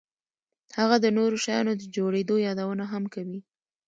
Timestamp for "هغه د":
0.77-1.05